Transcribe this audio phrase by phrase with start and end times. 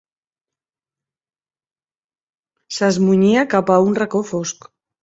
[2.79, 4.73] S'esmunyia cap a un reco fosc